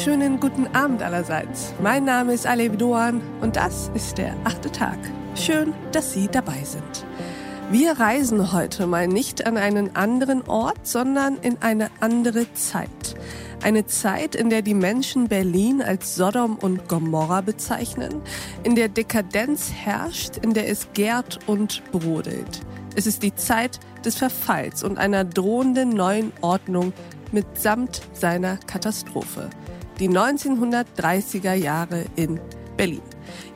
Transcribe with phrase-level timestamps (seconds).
[0.00, 1.74] wunderschönen guten Abend allerseits.
[1.82, 4.96] Mein Name ist Alev Doan und das ist der achte Tag.
[5.34, 7.04] Schön, dass Sie dabei sind.
[7.70, 13.14] Wir reisen heute mal nicht an einen anderen Ort, sondern in eine andere Zeit.
[13.62, 18.22] Eine Zeit, in der die Menschen Berlin als Sodom und Gomorra bezeichnen,
[18.62, 22.62] in der Dekadenz herrscht, in der es gärt und brodelt.
[22.96, 26.94] Es ist die Zeit des Verfalls und einer drohenden neuen Ordnung
[27.32, 29.50] mitsamt seiner Katastrophe.
[30.00, 32.40] Die 1930er Jahre in
[32.78, 33.02] Berlin.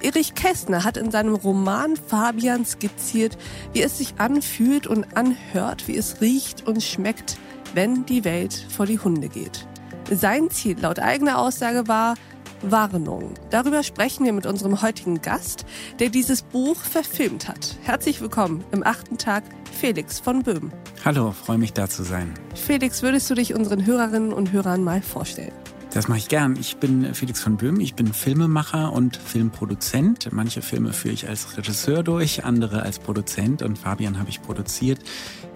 [0.02, 3.38] Erich Kästner hat in seinem Roman Fabian skizziert,
[3.72, 7.38] wie es sich anfühlt und anhört, wie es riecht und schmeckt,
[7.72, 9.66] wenn die Welt vor die Hunde geht.
[10.10, 12.14] Sein Ziel laut eigener Aussage war
[12.60, 13.32] Warnung.
[13.48, 15.64] Darüber sprechen wir mit unserem heutigen Gast,
[15.98, 17.76] der dieses Buch verfilmt hat.
[17.84, 20.72] Herzlich willkommen im achten Tag, Felix von Böhm.
[21.06, 22.34] Hallo, freue mich da zu sein.
[22.54, 25.52] Felix, würdest du dich unseren Hörerinnen und Hörern mal vorstellen?
[25.94, 26.56] Das mache ich gern.
[26.58, 30.32] Ich bin Felix von Böhm, ich bin Filmemacher und Filmproduzent.
[30.32, 34.98] Manche Filme führe ich als Regisseur durch, andere als Produzent und Fabian habe ich produziert.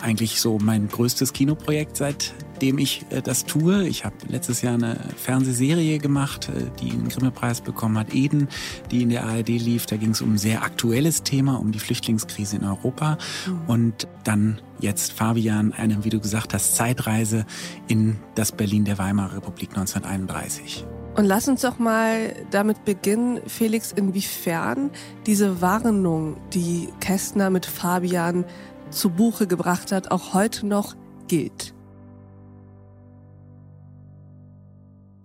[0.01, 3.89] Eigentlich so mein größtes Kinoprojekt, seitdem ich äh, das tue.
[3.89, 8.47] Ich habe letztes Jahr eine Fernsehserie gemacht, äh, die einen Grimme-Preis bekommen hat, Eden,
[8.93, 9.87] die in der ARD lief.
[9.87, 13.19] Da ging es um ein sehr aktuelles Thema, um die Flüchtlingskrise in Europa.
[13.45, 13.61] Mhm.
[13.67, 17.47] Und dann jetzt Fabian, eine, wie du gesagt hast, Zeitreise
[17.87, 20.87] in das Berlin der Weimarer Republik 1931.
[21.17, 24.91] Und lass uns doch mal damit beginnen, Felix, inwiefern
[25.27, 28.45] diese Warnung, die Kästner mit Fabian
[28.91, 30.95] zu Buche gebracht hat, auch heute noch
[31.27, 31.75] gilt.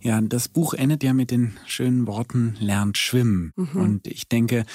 [0.03, 3.53] Ja, das Buch endet ja mit den schönen Worten lernt schwimmen.
[3.55, 3.81] Mhm.
[3.81, 4.65] Und ich denke,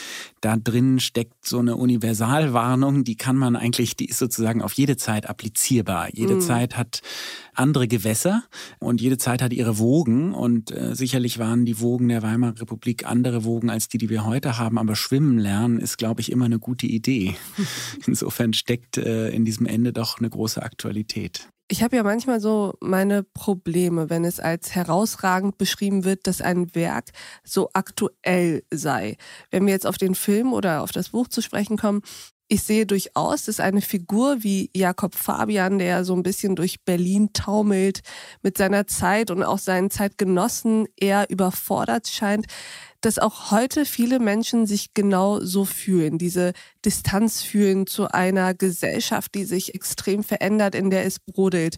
[0.41, 4.97] da drin steckt so eine Universalwarnung, die kann man eigentlich, die ist sozusagen auf jede
[4.97, 6.08] Zeit applizierbar.
[6.14, 6.41] Jede mhm.
[6.41, 7.02] Zeit hat
[7.58, 8.45] andere Gewässer
[8.79, 13.07] und jede Zeit hat ihre Wogen und äh, sicherlich waren die Wogen der Weimarer Republik
[13.07, 16.46] andere Wogen als die, die wir heute haben, aber schwimmen lernen ist, glaube ich, immer
[16.46, 17.36] eine gute Idee.
[18.07, 21.48] Insofern steckt äh, in diesem Ende doch eine große Aktualität.
[21.70, 26.75] Ich habe ja manchmal so meine Probleme, wenn es als herausragend beschrieben wird, dass ein
[26.75, 27.11] Werk
[27.45, 29.19] so aktuell sei.
[29.51, 32.01] Wenn wir jetzt auf den Film oder auf das Buch zu sprechen kommen,
[32.48, 37.35] ich sehe durchaus, dass eine Figur wie Jakob Fabian, der so ein bisschen durch Berlin
[37.35, 38.01] taumelt,
[38.42, 42.47] mit seiner Zeit und auch seinen Zeitgenossen eher überfordert scheint,
[43.03, 46.53] dass auch heute viele Menschen sich genau so fühlen, diese
[46.85, 51.77] Distanz fühlen zu einer Gesellschaft, die sich extrem verändert, in der es brodelt.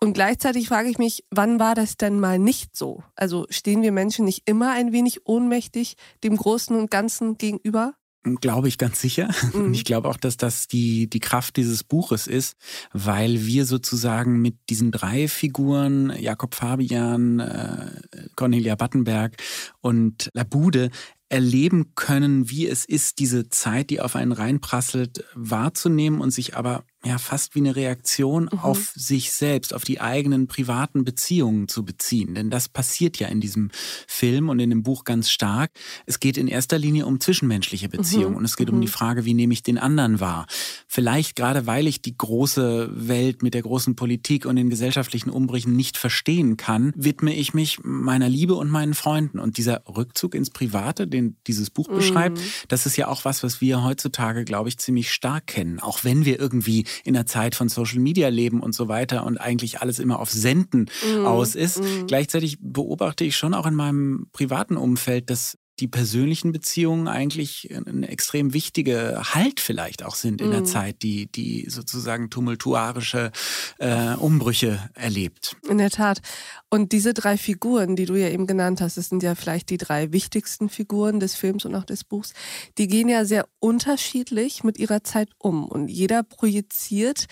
[0.00, 3.02] Und gleichzeitig frage ich mich, wann war das denn mal nicht so?
[3.14, 7.94] Also stehen wir Menschen nicht immer ein wenig ohnmächtig dem Großen und Ganzen gegenüber?
[8.36, 9.28] Glaube ich ganz sicher.
[9.48, 9.66] Mhm.
[9.66, 12.54] Und ich glaube auch, dass das die, die Kraft dieses Buches ist,
[12.92, 17.92] weil wir sozusagen mit diesen drei Figuren, Jakob Fabian, äh,
[18.36, 19.36] Cornelia Battenberg
[19.80, 20.90] und Labude,
[21.28, 26.84] erleben können, wie es ist, diese Zeit, die auf einen reinprasselt, wahrzunehmen und sich aber
[27.04, 28.58] ja fast wie eine Reaktion mhm.
[28.58, 32.34] auf sich selbst, auf die eigenen privaten Beziehungen zu beziehen.
[32.34, 33.70] Denn das passiert ja in diesem
[34.08, 35.70] Film und in dem Buch ganz stark.
[36.06, 38.36] Es geht in erster Linie um zwischenmenschliche Beziehungen mhm.
[38.38, 38.74] und es geht mhm.
[38.74, 40.46] um die Frage, wie nehme ich den anderen wahr.
[40.88, 45.76] Vielleicht gerade weil ich die große Welt mit der großen Politik und den gesellschaftlichen Umbrüchen
[45.76, 49.38] nicht verstehen kann, widme ich mich meiner Liebe und meinen Freunden.
[49.38, 52.42] Und dieser Rückzug ins Private, den dieses Buch beschreibt, mhm.
[52.66, 55.78] das ist ja auch was, was wir heutzutage, glaube ich, ziemlich stark kennen.
[55.78, 59.38] Auch wenn wir irgendwie in der Zeit von Social Media leben und so weiter und
[59.38, 61.26] eigentlich alles immer auf Senden mhm.
[61.26, 61.80] aus ist.
[61.82, 62.06] Mhm.
[62.06, 68.08] Gleichzeitig beobachte ich schon auch in meinem privaten Umfeld, dass die persönlichen Beziehungen eigentlich eine
[68.08, 70.50] extrem wichtige Halt vielleicht auch sind in mm.
[70.50, 70.66] der mhm.
[70.66, 73.30] Zeit, die, die sozusagen tumultuarische
[73.78, 75.56] äh, Umbrüche erlebt.
[75.68, 76.20] In der Tat.
[76.68, 79.78] Und diese drei Figuren, die du ja eben genannt hast, das sind ja vielleicht die
[79.78, 82.32] drei wichtigsten Figuren des Films und auch des Buchs,
[82.76, 85.66] die gehen ja sehr unterschiedlich mit ihrer Zeit um.
[85.66, 87.26] Und jeder projiziert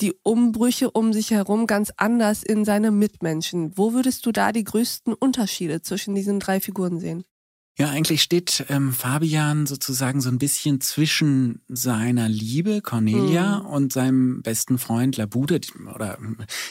[0.00, 3.76] die Umbrüche um sich herum ganz anders in seine Mitmenschen.
[3.76, 7.24] Wo würdest du da die größten Unterschiede zwischen diesen drei Figuren sehen?
[7.78, 13.66] Ja, eigentlich steht ähm, Fabian sozusagen so ein bisschen zwischen seiner Liebe, Cornelia, mhm.
[13.66, 15.60] und seinem besten Freund Labude.
[15.94, 16.16] Oder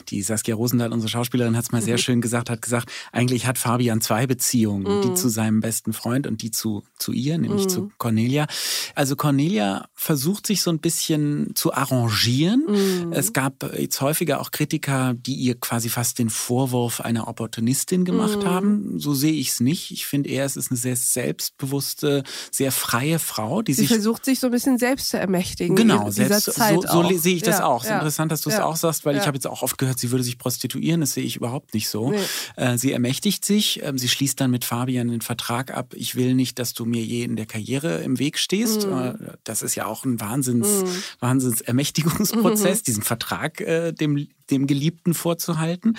[0.09, 3.59] die Saskia Rosendahl, unsere Schauspielerin, hat es mal sehr schön gesagt, hat gesagt, eigentlich hat
[3.59, 5.01] Fabian zwei Beziehungen, mhm.
[5.03, 7.69] die zu seinem besten Freund und die zu, zu ihr, nämlich mhm.
[7.69, 8.47] zu Cornelia.
[8.95, 12.63] Also Cornelia versucht sich so ein bisschen zu arrangieren.
[12.67, 13.13] Mhm.
[13.13, 18.39] Es gab jetzt häufiger auch Kritiker, die ihr quasi fast den Vorwurf einer Opportunistin gemacht
[18.39, 18.45] mhm.
[18.45, 18.99] haben.
[18.99, 19.91] So sehe ich es nicht.
[19.91, 23.89] Ich finde eher, es ist eine sehr sehr selbstbewusste, sehr freie Frau, die Sie sich
[23.89, 25.75] versucht sich so ein bisschen selbst zu ermächtigen.
[25.75, 27.79] Genau, selbst, so, so sehe ich das ja, auch.
[27.79, 29.63] Es ist ja, interessant, dass du es ja, auch sagst, weil ich habe jetzt auch
[29.63, 31.01] oft gehört, sie würde sich prostituieren.
[31.01, 32.11] Das sehe ich überhaupt nicht so.
[32.11, 32.19] Nee.
[32.55, 33.83] Äh, sie ermächtigt sich.
[33.83, 35.93] ähm, Sie schließt dann mit Fabian den Vertrag ab.
[35.95, 38.87] Ich will nicht, dass du mir je in der Karriere im Weg stehst.
[38.87, 38.97] Mhm.
[38.97, 39.13] Äh,
[39.43, 40.83] Das ist ja auch ein Wahnsinns,
[41.19, 45.97] Wahnsinns Ermächtigungsprozess, diesen Vertrag äh, dem dem Geliebten vorzuhalten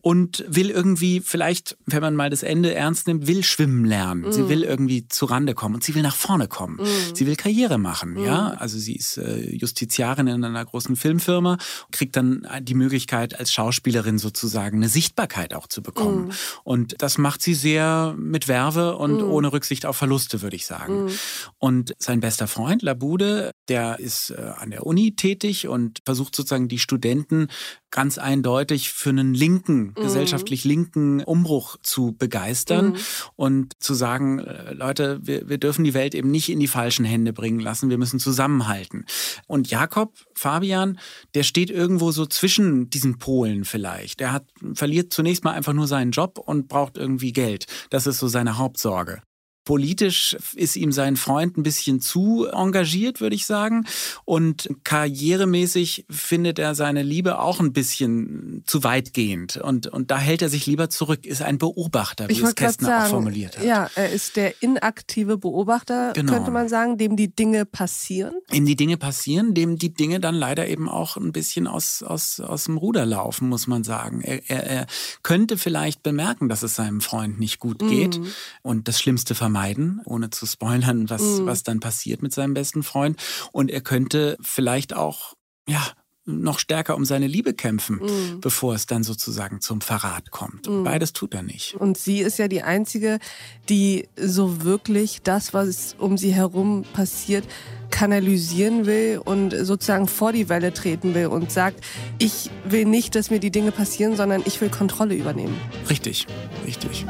[0.00, 4.32] und will irgendwie vielleicht, wenn man mal das Ende ernst nimmt, will schwimmen lernen.
[4.32, 6.80] Sie will irgendwie zu Rande kommen und sie will nach vorne kommen.
[7.14, 8.48] Sie will Karriere machen, ja.
[8.58, 11.58] Also sie ist äh, Justiziarin in einer großen Filmfirma,
[11.90, 16.32] kriegt dann die Möglichkeit als Schauspielerin sozusagen eine Sichtbarkeit auch zu bekommen.
[16.64, 21.10] Und das macht sie sehr mit Werbe und ohne Rücksicht auf Verluste, würde ich sagen.
[21.58, 26.68] Und sein bester Freund, Labude, der ist äh, an der Uni tätig und versucht sozusagen
[26.68, 27.48] die Studenten
[27.90, 32.96] ganz eindeutig für einen linken, gesellschaftlich linken Umbruch zu begeistern
[33.36, 37.04] und zu sagen, äh, Leute, wir, wir dürfen die Welt eben nicht in die falschen
[37.04, 39.04] Hände bringen lassen, wir müssen zusammenhalten.
[39.46, 40.98] Und Jakob, Fabian,
[41.34, 44.20] der steht irgendwo so zwischen diesen Polen vielleicht.
[44.20, 44.44] Der hat,
[44.74, 47.66] verliert zunächst mal einfach nur seinen Job und braucht irgendwie Geld.
[47.90, 49.22] Das ist so seine Hauptsorge.
[49.66, 53.84] Politisch ist ihm sein Freund ein bisschen zu engagiert, würde ich sagen.
[54.24, 59.56] Und karrieremäßig findet er seine Liebe auch ein bisschen zu weitgehend.
[59.56, 62.88] Und, und da hält er sich lieber zurück, ist ein Beobachter, wie Ich es Kästner
[62.88, 63.64] auch sagen, formuliert hat.
[63.64, 66.32] ja, er ist der inaktive Beobachter, Genau.
[66.32, 68.34] könnte man sagen, dem die Dinge passieren.
[68.52, 72.38] Ihm die Dinge passieren, dem die Dinge dann leider eben auch ein bisschen aus, aus,
[72.38, 74.20] aus dem Ruder laufen, muss man sagen.
[74.22, 74.86] Er, er, er
[75.24, 78.20] könnte vielleicht bemerken, dass es seinem Freund nicht gut geht
[78.62, 79.55] und das Schlimmste vermeiden,
[80.04, 83.20] ohne zu spoilern, was, was dann passiert mit seinem besten Freund.
[83.52, 85.34] Und er könnte vielleicht auch,
[85.68, 85.82] ja,
[86.26, 88.00] noch stärker um seine Liebe kämpfen,
[88.40, 90.66] bevor es dann sozusagen zum Verrat kommt.
[90.66, 91.74] Und Beides tut er nicht.
[91.76, 93.20] Und sie ist ja die Einzige,
[93.68, 97.44] die so wirklich das, was um sie herum passiert,
[97.90, 101.82] kanalisieren will und sozusagen vor die Welle treten will und sagt,
[102.18, 105.56] ich will nicht, dass mir die Dinge passieren, sondern ich will Kontrolle übernehmen.
[105.88, 106.26] Richtig,
[106.66, 107.06] richtig.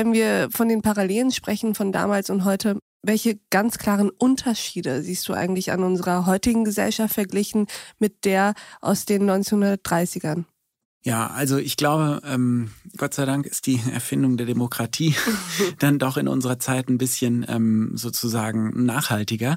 [0.00, 5.28] Wenn wir von den Parallelen sprechen von damals und heute, welche ganz klaren Unterschiede siehst
[5.28, 7.66] du eigentlich an unserer heutigen Gesellschaft verglichen
[7.98, 10.44] mit der aus den 1930ern?
[11.02, 15.14] Ja, also ich glaube, ähm, Gott sei Dank ist die Erfindung der Demokratie
[15.78, 19.56] dann doch in unserer Zeit ein bisschen ähm, sozusagen nachhaltiger.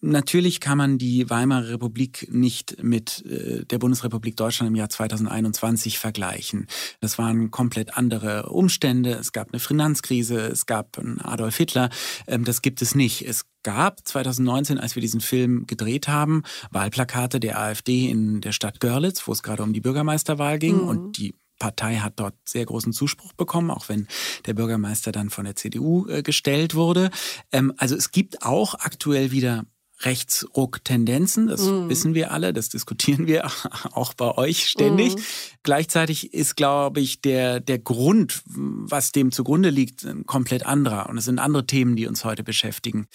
[0.00, 5.98] Natürlich kann man die Weimarer Republik nicht mit äh, der Bundesrepublik Deutschland im Jahr 2021
[5.98, 6.68] vergleichen.
[7.00, 9.14] Das waren komplett andere Umstände.
[9.14, 11.90] Es gab eine Finanzkrise, es gab einen Adolf Hitler.
[12.28, 13.26] Ähm, das gibt es nicht.
[13.26, 18.78] Es gab 2019, als wir diesen Film gedreht haben, Wahlplakate der AfD in der Stadt
[18.78, 22.92] Görlitz, wo es gerade um die Bürgermeisterwahl ging und die Partei hat dort sehr großen
[22.92, 24.06] Zuspruch bekommen, auch wenn
[24.46, 27.10] der Bürgermeister dann von der CDU äh, gestellt wurde.
[27.52, 29.64] Ähm, also es gibt auch aktuell wieder
[30.00, 33.46] Rechtsruck-Tendenzen, das wissen wir alle, das diskutieren wir
[33.92, 35.14] auch bei euch ständig.
[35.62, 41.08] Gleichzeitig ist, glaube ich, der, der Grund, was dem zugrunde liegt, ein komplett anderer.
[41.08, 43.06] Und es sind andere Themen, die uns heute beschäftigen.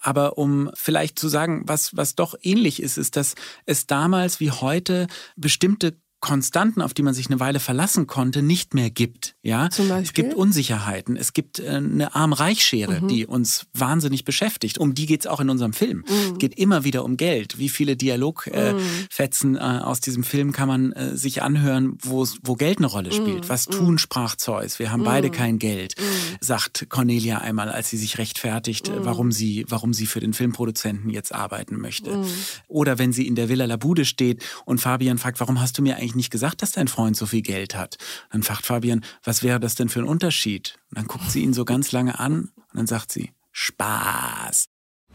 [0.00, 3.34] Aber um vielleicht zu sagen, was, was doch ähnlich ist, ist, dass
[3.66, 8.74] es damals wie heute bestimmte Konstanten, auf die man sich eine Weile verlassen konnte, nicht
[8.74, 9.36] mehr gibt.
[9.42, 9.68] Ja,
[10.02, 14.78] es gibt Unsicherheiten, es gibt äh, eine Arm-Reich-Schere, die uns wahnsinnig beschäftigt.
[14.78, 16.04] Um die geht's auch in unserem Film.
[16.32, 17.58] Es geht immer wieder um Geld.
[17.58, 22.38] Wie viele Dialogfetzen äh, äh, aus diesem Film kann man äh, sich anhören, wo es-
[22.58, 23.48] Geld eine Rolle spielt?
[23.48, 24.78] Was tun, sprach Zeus.
[24.80, 25.94] Wir haben beide kein Geld,
[26.40, 31.10] sagt Cornelia einmal, als sie sich rechtfertigt, äh, warum sie, warum sie für den Filmproduzenten
[31.10, 32.24] jetzt arbeiten möchte.
[32.66, 35.96] Oder wenn sie in der Villa Labude steht und Fabian fragt, warum hast du mir
[35.96, 37.98] eigentlich nicht gesagt, dass dein Freund so viel Geld hat?
[38.30, 40.78] Dann fragt Fabian, was wäre das denn für ein Unterschied?
[40.90, 44.66] Und dann guckt sie ihn so ganz lange an und dann sagt sie, Spaß.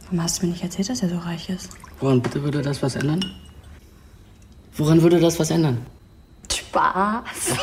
[0.01, 1.69] Warum hast du mir nicht erzählt, dass er so reich ist?
[1.99, 3.23] Woran bitte würde das was ändern?
[4.75, 5.85] Woran würde das was ändern?
[6.51, 7.57] Spaß.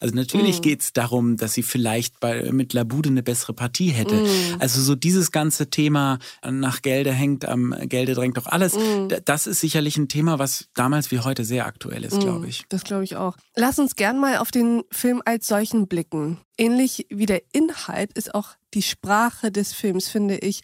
[0.00, 4.24] Also natürlich geht's darum, dass sie vielleicht bei, mit Labude eine bessere Partie hätte.
[4.60, 8.74] Also so dieses ganze Thema nach Gelde hängt, am Gelde drängt doch alles.
[8.74, 12.64] d- Das ist sicherlich ein Thema, was damals wie heute sehr aktuell ist, glaube ich.
[12.68, 13.36] Das glaube ich auch.
[13.56, 16.38] Lass uns gern mal auf den Film als solchen blicken.
[16.56, 20.60] Ähnlich wie der Inhalt ist auch die Sprache des Films, finde ich,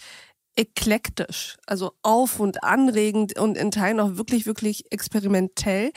[0.56, 1.56] eklektisch.
[1.66, 5.92] Also auf- und anregend und in Teilen auch wirklich, wirklich experimentell.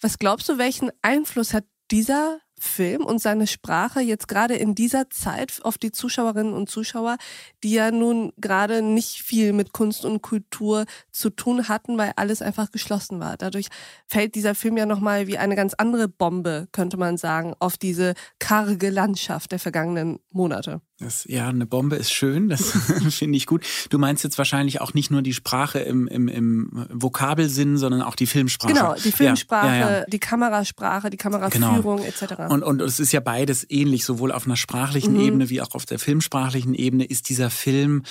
[0.00, 5.08] Was glaubst du, welchen Einfluss hat dieser Film und seine Sprache jetzt gerade in dieser
[5.08, 7.16] Zeit auf die Zuschauerinnen und Zuschauer,
[7.64, 12.42] die ja nun gerade nicht viel mit Kunst und Kultur zu tun hatten, weil alles
[12.42, 13.36] einfach geschlossen war.
[13.38, 13.68] Dadurch
[14.06, 18.14] fällt dieser Film ja nochmal wie eine ganz andere Bombe, könnte man sagen, auf diese
[18.38, 20.82] karge Landschaft der vergangenen Monate.
[21.00, 22.72] Das, ja, eine Bombe ist schön, das
[23.08, 23.64] finde ich gut.
[23.88, 28.14] Du meinst jetzt wahrscheinlich auch nicht nur die Sprache im, im, im Vokabelsinn, sondern auch
[28.14, 28.74] die Filmsprache.
[28.74, 30.04] Genau, die Filmsprache, ja, ja, ja.
[30.04, 32.02] die Kamerasprache, die Kameraführung genau.
[32.02, 32.52] etc.
[32.52, 35.20] Und, und es ist ja beides ähnlich, sowohl auf einer sprachlichen mhm.
[35.20, 38.02] Ebene wie auch auf der filmsprachlichen Ebene ist dieser Film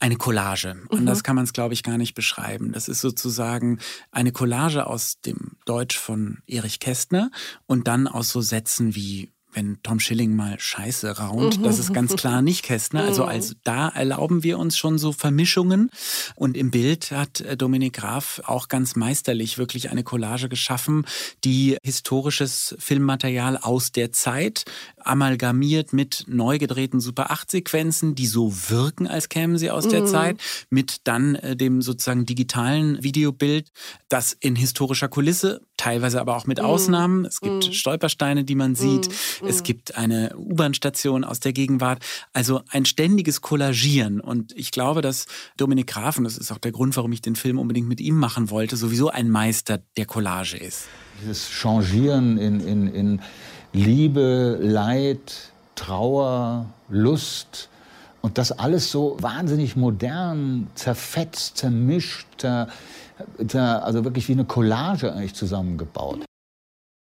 [0.00, 0.76] eine Collage.
[0.88, 1.06] Und mhm.
[1.06, 2.72] das kann man es, glaube ich, gar nicht beschreiben.
[2.72, 3.78] Das ist sozusagen
[4.10, 7.30] eine Collage aus dem Deutsch von Erich Kästner
[7.66, 11.64] und dann aus so Sätzen wie wenn Tom Schilling mal Scheiße raunt.
[11.64, 13.04] Das ist ganz klar nicht Kästner.
[13.04, 15.90] Also, also da erlauben wir uns schon so Vermischungen.
[16.34, 21.06] Und im Bild hat äh, Dominik Graf auch ganz meisterlich wirklich eine Collage geschaffen,
[21.44, 24.64] die historisches Filmmaterial aus der Zeit
[25.08, 29.90] amalgamiert mit neu gedrehten Super 8 Sequenzen, die so wirken, als kämen sie aus mhm.
[29.90, 30.38] der Zeit,
[30.70, 33.70] mit dann äh, dem sozusagen digitalen Videobild,
[34.08, 36.64] das in historischer Kulisse, teilweise aber auch mit mhm.
[36.64, 37.24] Ausnahmen.
[37.24, 37.72] Es gibt mhm.
[37.72, 39.08] Stolpersteine, die man sieht.
[39.08, 39.48] Mhm.
[39.48, 42.04] Es gibt eine U-Bahn-Station aus der Gegenwart.
[42.32, 44.20] Also ein ständiges Kollagieren.
[44.20, 47.36] Und ich glaube, dass Dominik Graf, und das ist auch der Grund, warum ich den
[47.36, 50.88] Film unbedingt mit ihm machen wollte, sowieso ein Meister der Collage ist.
[51.20, 53.20] Dieses Changieren in, in, in
[53.72, 57.68] Liebe, Leid, Trauer, Lust.
[58.20, 66.24] Und das alles so wahnsinnig modern, zerfetzt, zermischt, also wirklich wie eine Collage eigentlich zusammengebaut.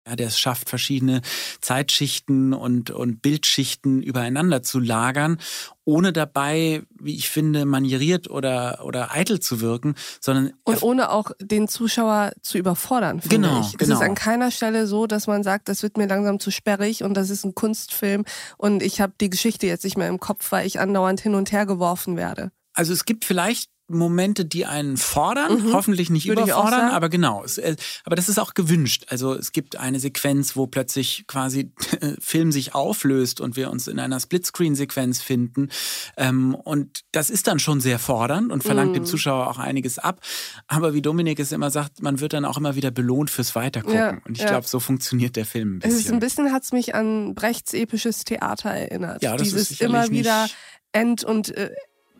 [0.07, 1.21] Ja, der es schafft, verschiedene
[1.59, 5.37] Zeitschichten und, und Bildschichten übereinander zu lagern,
[5.83, 10.53] ohne dabei, wie ich finde, manieriert oder, oder eitel zu wirken, sondern.
[10.63, 13.77] Und ohne auch den Zuschauer zu überfordern, finde genau, ich.
[13.77, 13.95] Genau.
[13.95, 17.03] Es ist an keiner Stelle so, dass man sagt, das wird mir langsam zu sperrig
[17.03, 18.23] und das ist ein Kunstfilm
[18.57, 21.51] und ich habe die Geschichte jetzt nicht mehr im Kopf, weil ich andauernd hin und
[21.51, 22.51] her geworfen werde.
[22.73, 25.73] Also es gibt vielleicht Momente, die einen fordern, mhm.
[25.73, 27.43] hoffentlich nicht Würde überfordern, aber genau.
[27.43, 29.05] Es, äh, aber das ist auch gewünscht.
[29.09, 31.71] Also es gibt eine Sequenz, wo plötzlich quasi
[32.19, 35.69] Film sich auflöst und wir uns in einer Splitscreen-Sequenz finden.
[36.17, 38.95] Ähm, und das ist dann schon sehr fordernd und verlangt mhm.
[38.95, 40.19] dem Zuschauer auch einiges ab.
[40.67, 43.97] Aber wie Dominik es immer sagt, man wird dann auch immer wieder belohnt fürs Weitergucken.
[43.97, 44.49] Ja, und ich ja.
[44.49, 45.97] glaube, so funktioniert der Film ein bisschen.
[45.97, 49.23] Es ist ein bisschen hat es mich an Brechts episches Theater erinnert.
[49.23, 50.47] Ja, das Dieses ist immer wieder
[50.91, 51.71] End- und äh,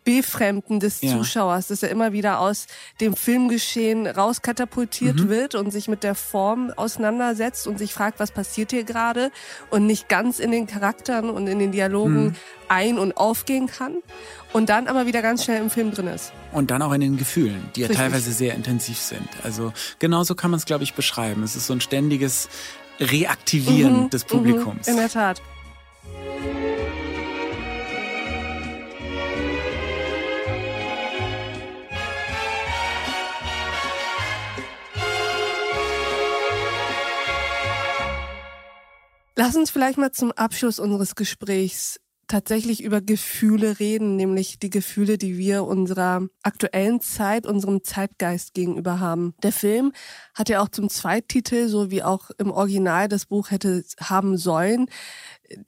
[0.08, 1.12] Befremden des ja.
[1.12, 2.68] Zuschauers, dass er immer wieder aus
[3.02, 5.30] dem Filmgeschehen rauskatapultiert mhm.
[5.30, 9.32] wird und sich mit der Form auseinandersetzt und sich fragt, was passiert hier gerade
[9.70, 12.36] und nicht ganz in den Charakteren und in den Dialogen mhm.
[12.70, 13.98] ein- und aufgehen kann
[14.54, 16.32] und dann aber wieder ganz schnell im Film drin ist.
[16.54, 17.98] Und dann auch in den Gefühlen, die ja Richtig.
[17.98, 19.28] teilweise sehr intensiv sind.
[19.44, 21.44] Also genauso kann man es, glaube ich, beschreiben.
[21.44, 22.48] Es ist so ein ständiges
[23.02, 24.10] Reaktivieren mhm.
[24.10, 24.30] des mhm.
[24.30, 24.88] Publikums.
[24.88, 25.42] In der Tat.
[39.48, 45.18] Lass uns vielleicht mal zum Abschluss unseres Gesprächs tatsächlich über Gefühle reden, nämlich die Gefühle,
[45.18, 49.36] die wir unserer aktuellen Zeit, unserem Zeitgeist gegenüber haben.
[49.44, 49.94] Der Film
[50.36, 54.88] hat ja auch zum Zweittitel, so wie auch im Original das Buch hätte haben sollen,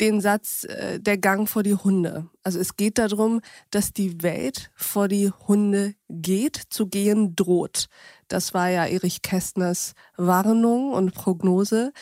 [0.01, 2.27] den Satz äh, der Gang vor die Hunde.
[2.43, 3.39] Also es geht darum,
[3.71, 7.87] dass die Welt vor die Hunde geht, zu gehen droht.
[8.27, 11.93] Das war ja Erich Kästners Warnung und Prognose.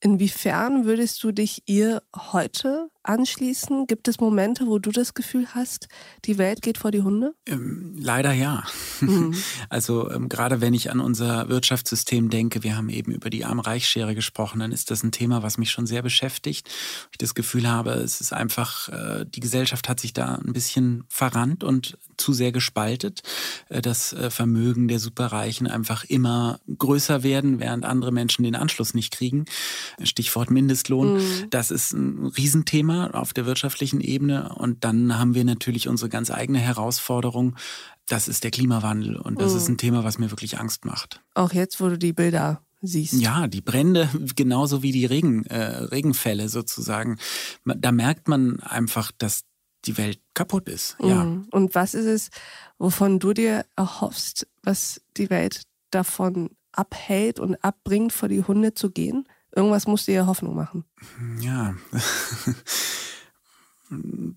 [0.00, 3.86] Inwiefern würdest du dich ihr heute anschließen?
[3.86, 5.88] Gibt es Momente, wo du das Gefühl hast,
[6.24, 7.34] die Welt geht vor die Hunde?
[7.46, 8.64] Ähm, leider ja.
[9.00, 9.34] Mhm.
[9.68, 14.14] Also ähm, gerade wenn ich an unser Wirtschaftssystem denke, wir haben eben über die Arm-Reich-Schere
[14.14, 16.68] gesprochen, dann ist das ein Thema, was mich schon sehr beschäftigt.
[17.12, 21.04] Ich das Gefühl habe, es ist einfach, äh, die Gesellschaft hat sich da ein bisschen
[21.08, 23.22] verrannt und zu sehr gespaltet.
[23.68, 28.94] Äh, das äh, Vermögen der Superreichen einfach immer größer werden, während andere Menschen den Anschluss
[28.94, 29.44] nicht kriegen.
[30.02, 31.14] Stichwort Mindestlohn.
[31.14, 31.50] Mhm.
[31.50, 34.54] Das ist ein Riesenthema Thema auf der wirtschaftlichen Ebene.
[34.54, 37.56] Und dann haben wir natürlich unsere ganz eigene Herausforderung.
[38.06, 39.16] Das ist der Klimawandel.
[39.16, 39.58] Und das mhm.
[39.58, 41.22] ist ein Thema, was mir wirklich Angst macht.
[41.34, 43.14] Auch jetzt, wo du die Bilder siehst.
[43.14, 47.18] Ja, die Brände, genauso wie die Regen, äh, Regenfälle sozusagen.
[47.64, 49.42] Da merkt man einfach, dass
[49.86, 50.96] die Welt kaputt ist.
[51.00, 51.24] Ja.
[51.24, 51.46] Mhm.
[51.50, 52.30] Und was ist es,
[52.78, 58.90] wovon du dir erhoffst, was die Welt davon abhält und abbringt, vor die Hunde zu
[58.90, 59.26] gehen?
[59.54, 60.84] Irgendwas musst du ihr Hoffnung machen.
[61.40, 61.74] Ja,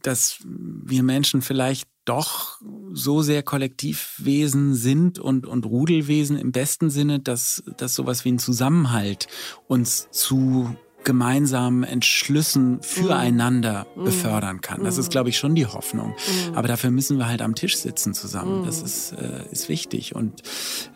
[0.01, 2.59] dass wir Menschen vielleicht doch
[2.91, 8.39] so sehr Kollektivwesen sind und, und Rudelwesen im besten Sinne, dass, dass sowas wie ein
[8.39, 9.27] Zusammenhalt
[9.67, 14.03] uns zu gemeinsamen Entschlüssen füreinander mm.
[14.05, 14.83] befördern kann.
[14.83, 16.11] Das ist, glaube ich, schon die Hoffnung.
[16.11, 16.55] Mm.
[16.55, 18.65] Aber dafür müssen wir halt am Tisch sitzen zusammen.
[18.65, 20.15] Das ist, äh, ist wichtig.
[20.15, 20.41] Und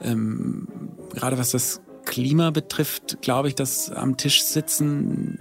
[0.02, 0.68] ähm,
[1.14, 5.40] gerade was das Klima betrifft, glaube ich, dass am Tisch sitzen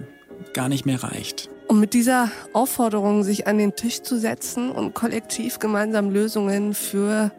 [0.53, 1.49] gar nicht mehr reicht.
[1.67, 7.31] Und mit dieser Aufforderung, sich an den Tisch zu setzen und kollektiv gemeinsam Lösungen für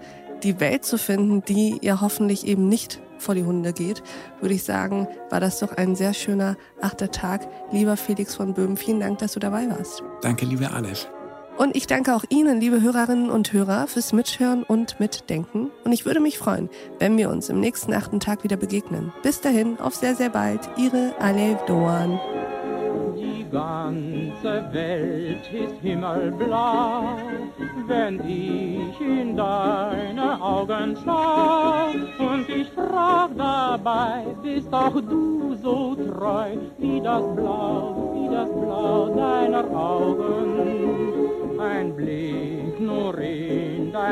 [0.43, 4.03] die Welt zu finden, die ja hoffentlich eben nicht vor die Hunde geht,
[4.41, 7.49] würde ich sagen, war das doch ein sehr schöner achter Tag.
[7.73, 10.03] Lieber Felix von Böhm, vielen Dank, dass du dabei warst.
[10.23, 11.09] Danke, liebe Aleph.
[11.59, 15.73] Und ich danke auch Ihnen, liebe Hörerinnen und Hörer, fürs Mithören und Mitdenken.
[15.85, 19.13] Und ich würde mich freuen, wenn wir uns im nächsten achten Tag wieder begegnen.
[19.25, 20.61] Bis dahin, auf sehr, sehr bald.
[20.77, 22.21] Ihre Alev Doan.
[23.17, 27.17] Die ganze Welt ist himmelblau,
[27.89, 31.89] wenn ich in deine Augen schau.
[32.25, 39.09] Und ich frag dabei, bist auch du so treu wie das Blau, wie das Blau
[39.17, 39.98] deiner Augen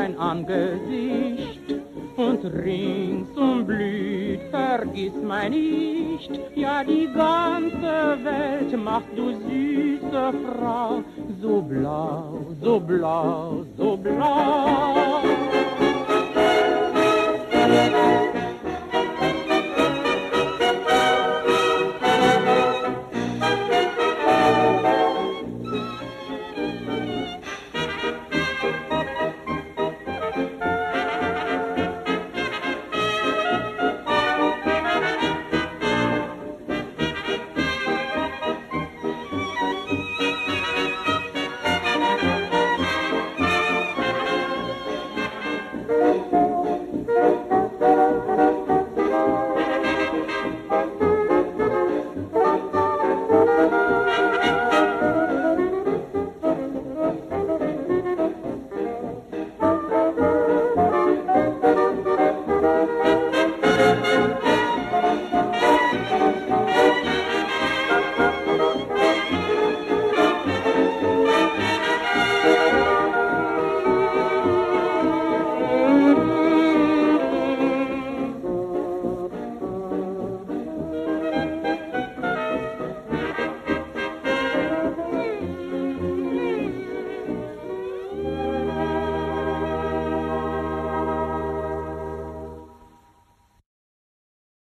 [0.07, 1.75] in dein Angesicht
[2.15, 11.03] und ringsum blüht, vergiss mein nicht, ja die ganze Welt macht du süße Frau,
[11.41, 15.46] so blau, so blau, so blau.